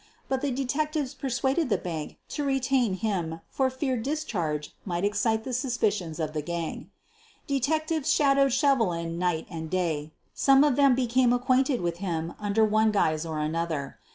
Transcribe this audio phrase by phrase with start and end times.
[0.27, 5.53] But the detectives persuaded the bank to retain him for fear discharge might excite the
[5.53, 6.89] suspicions of the gang.
[7.45, 10.11] Detectives shadowed Shevelin night and day.
[10.33, 13.99] Some of them became acquainted with him under one guise or another.